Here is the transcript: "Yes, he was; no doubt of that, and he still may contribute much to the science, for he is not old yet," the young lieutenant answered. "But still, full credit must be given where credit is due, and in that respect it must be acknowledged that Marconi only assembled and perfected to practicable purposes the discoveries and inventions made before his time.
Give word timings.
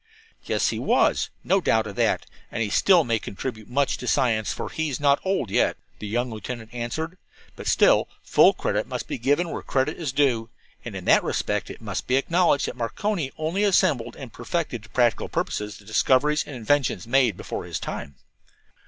"Yes, 0.45 0.69
he 0.69 0.79
was; 0.79 1.29
no 1.43 1.61
doubt 1.61 1.85
of 1.85 1.95
that, 1.97 2.25
and 2.51 2.63
he 2.63 2.71
still 2.71 3.03
may 3.03 3.19
contribute 3.19 3.69
much 3.69 3.97
to 3.97 4.05
the 4.05 4.11
science, 4.11 4.51
for 4.51 4.69
he 4.69 4.89
is 4.89 4.99
not 4.99 5.21
old 5.23 5.51
yet," 5.51 5.77
the 5.99 6.07
young 6.07 6.31
lieutenant 6.31 6.73
answered. 6.73 7.19
"But 7.55 7.67
still, 7.67 8.07
full 8.23 8.53
credit 8.53 8.87
must 8.87 9.07
be 9.07 9.19
given 9.19 9.49
where 9.49 9.61
credit 9.61 9.99
is 9.99 10.11
due, 10.11 10.49
and 10.83 10.95
in 10.95 11.05
that 11.05 11.23
respect 11.23 11.69
it 11.69 11.81
must 11.81 12.07
be 12.07 12.15
acknowledged 12.15 12.65
that 12.65 12.75
Marconi 12.75 13.31
only 13.37 13.63
assembled 13.63 14.15
and 14.15 14.33
perfected 14.33 14.81
to 14.81 14.89
practicable 14.89 15.29
purposes 15.29 15.77
the 15.77 15.85
discoveries 15.85 16.45
and 16.47 16.55
inventions 16.55 17.05
made 17.05 17.37
before 17.37 17.65
his 17.65 17.77
time. 17.79 18.15